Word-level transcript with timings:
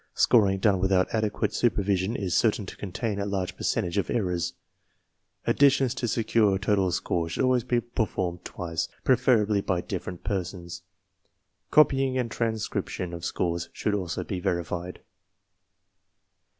Scoring 0.15 0.57
done 0.57 0.79
without 0.79 1.13
adequate 1.13 1.53
supervision 1.53 2.15
is 2.15 2.33
certain 2.35 2.65
to 2.65 2.75
contain 2.75 3.19
a 3.19 3.25
large 3.27 3.55
percentage 3.55 3.99
of 3.99 4.09
errors. 4.09 4.53
Additions 5.45 5.93
to 5.93 6.07
secure 6.07 6.57
total 6.57 6.91
score 6.91 7.29
should 7.29 7.43
always 7.43 7.63
be 7.63 7.79
performed 7.81 8.43
twice, 8.43 8.87
pref 9.03 9.23
erablyHSy^ 9.25 9.61
~3ifferenFpeisons. 9.87 10.81
Copying 11.69 12.17
and 12.17 12.31
transcription 12.31 13.13
of 13.13 13.23
scores 13.23 13.69
should 13.73 13.93
also 13.93 14.23
be 14.23 14.39
verified. 14.39 15.01